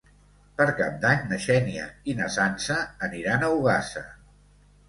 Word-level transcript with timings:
Per 0.61 0.65
Cap 0.79 0.95
d'Any 1.03 1.27
na 1.33 1.39
Xènia 1.43 1.85
i 2.13 2.17
na 2.21 2.31
Sança 2.37 2.81
aniran 3.09 3.47
a 3.47 3.51
Ogassa. 3.59 4.05